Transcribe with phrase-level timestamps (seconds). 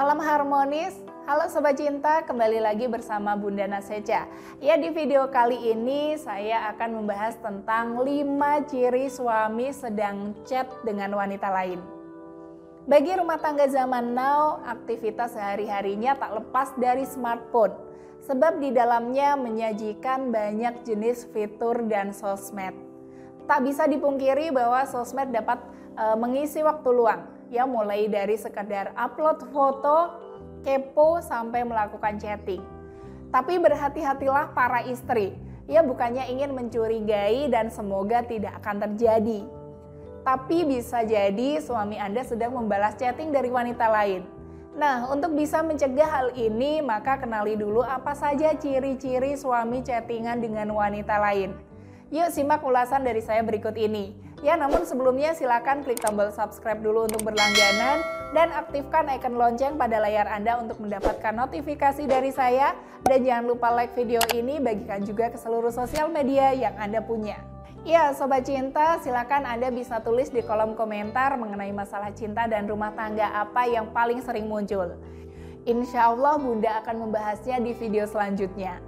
[0.00, 0.96] Salam harmonis,
[1.28, 4.24] halo Sobat Cinta, kembali lagi bersama Bunda Naseca.
[4.56, 8.08] Ya di video kali ini saya akan membahas tentang 5
[8.64, 11.84] ciri suami sedang chat dengan wanita lain.
[12.88, 17.76] Bagi rumah tangga zaman now, aktivitas sehari-harinya tak lepas dari smartphone.
[18.24, 22.72] Sebab di dalamnya menyajikan banyak jenis fitur dan sosmed.
[23.44, 25.60] Tak bisa dipungkiri bahwa sosmed dapat
[25.92, 30.14] e, mengisi waktu luang ya mulai dari sekedar upload foto,
[30.62, 32.62] kepo sampai melakukan chatting.
[33.34, 35.34] Tapi berhati-hatilah para istri,
[35.66, 39.42] ya bukannya ingin mencurigai dan semoga tidak akan terjadi.
[40.22, 44.22] Tapi bisa jadi suami Anda sedang membalas chatting dari wanita lain.
[44.70, 50.70] Nah, untuk bisa mencegah hal ini, maka kenali dulu apa saja ciri-ciri suami chattingan dengan
[50.70, 51.50] wanita lain.
[52.10, 54.14] Yuk simak ulasan dari saya berikut ini.
[54.40, 58.00] Ya, namun sebelumnya silakan klik tombol subscribe dulu untuk berlangganan
[58.32, 62.72] dan aktifkan icon lonceng pada layar Anda untuk mendapatkan notifikasi dari saya.
[63.04, 67.36] Dan jangan lupa like video ini, bagikan juga ke seluruh sosial media yang Anda punya.
[67.84, 72.96] Ya, Sobat Cinta, silakan Anda bisa tulis di kolom komentar mengenai masalah cinta dan rumah
[72.96, 74.96] tangga apa yang paling sering muncul.
[75.68, 78.80] Insya Allah Bunda akan membahasnya di video selanjutnya.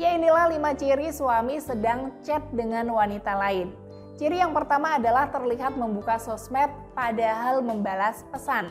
[0.00, 3.83] Ya inilah 5 ciri suami sedang chat dengan wanita lain.
[4.14, 8.70] Ciri yang pertama adalah terlihat membuka sosmed padahal membalas pesan.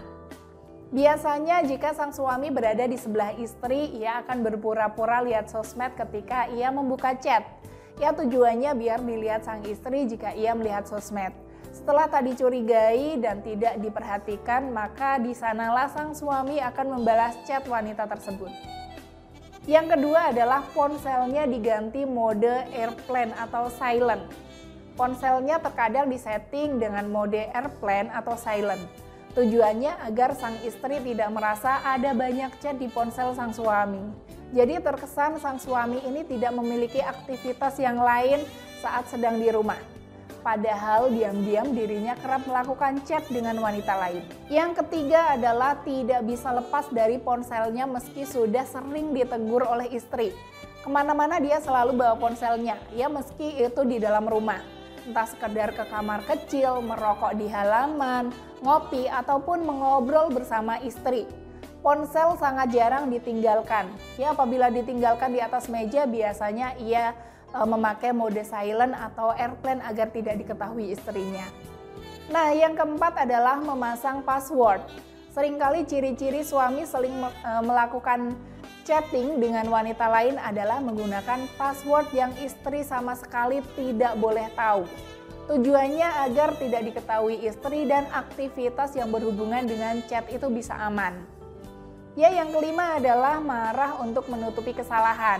[0.95, 6.71] Biasanya jika sang suami berada di sebelah istri, ia akan berpura-pura lihat sosmed ketika ia
[6.71, 7.43] membuka chat.
[7.99, 11.35] Ya tujuannya biar dilihat sang istri jika ia melihat sosmed.
[11.75, 18.07] Setelah tadi curigai dan tidak diperhatikan, maka di sanalah sang suami akan membalas chat wanita
[18.07, 18.53] tersebut.
[19.67, 24.52] Yang kedua adalah ponselnya diganti mode airplane atau silent.
[24.93, 28.85] Ponselnya terkadang disetting dengan mode airplane atau silent.
[29.33, 34.13] Tujuannya agar sang istri tidak merasa ada banyak chat di ponsel sang suami.
[34.53, 38.45] Jadi terkesan sang suami ini tidak memiliki aktivitas yang lain
[38.85, 39.81] saat sedang di rumah.
[40.45, 44.21] Padahal diam-diam dirinya kerap melakukan chat dengan wanita lain.
[44.53, 50.29] Yang ketiga adalah tidak bisa lepas dari ponselnya meski sudah sering ditegur oleh istri.
[50.85, 55.83] Ke mana-mana dia selalu bawa ponselnya, ya meski itu di dalam rumah entah sekedar ke
[55.91, 58.31] kamar kecil, merokok di halaman,
[58.63, 61.27] ngopi, ataupun mengobrol bersama istri.
[61.83, 63.91] Ponsel sangat jarang ditinggalkan.
[64.15, 67.11] Ya, apabila ditinggalkan di atas meja, biasanya ia
[67.51, 71.43] e, memakai mode silent atau airplane agar tidak diketahui istrinya.
[72.31, 74.79] Nah, yang keempat adalah memasang password.
[75.35, 78.31] Seringkali ciri-ciri suami seling e, melakukan
[78.83, 84.83] Chatting dengan wanita lain adalah menggunakan password yang istri sama sekali tidak boleh tahu.
[85.47, 91.15] Tujuannya agar tidak diketahui istri dan aktivitas yang berhubungan dengan chat itu bisa aman.
[92.19, 95.39] Ya, yang kelima adalah marah untuk menutupi kesalahan.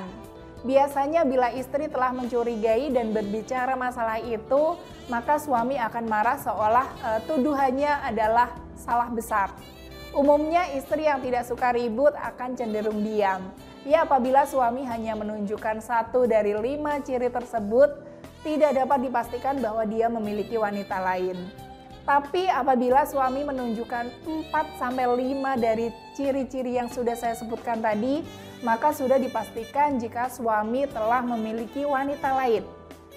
[0.63, 4.79] Biasanya bila istri telah mencurigai dan berbicara masalah itu,
[5.11, 9.51] maka suami akan marah seolah e, tuduhannya adalah salah besar.
[10.13, 13.49] Umumnya istri yang tidak suka ribut akan cenderung diam.
[13.81, 17.89] Ya apabila suami hanya menunjukkan satu dari lima ciri tersebut,
[18.45, 21.33] tidak dapat dipastikan bahwa dia memiliki wanita lain.
[22.05, 24.05] Tapi apabila suami menunjukkan
[24.51, 28.21] 4 sampai 5 dari ciri-ciri yang sudah saya sebutkan tadi,
[28.61, 32.61] maka sudah dipastikan jika suami telah memiliki wanita lain.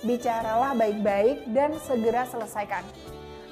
[0.00, 2.86] Bicaralah baik-baik dan segera selesaikan.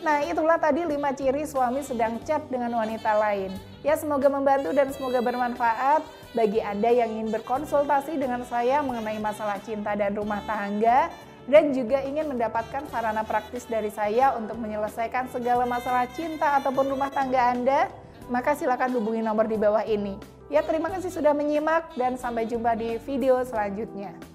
[0.04, 3.56] Nah, itulah tadi 5 ciri suami sedang chat dengan wanita lain.
[3.80, 6.04] Ya, semoga membantu dan semoga bermanfaat
[6.36, 11.08] bagi Anda yang ingin berkonsultasi dengan saya mengenai masalah cinta dan rumah tangga
[11.48, 17.08] dan juga ingin mendapatkan sarana praktis dari saya untuk menyelesaikan segala masalah cinta ataupun rumah
[17.08, 17.88] tangga Anda,
[18.28, 20.20] maka silakan hubungi nomor di bawah ini.
[20.52, 24.33] Ya, terima kasih sudah menyimak dan sampai jumpa di video selanjutnya.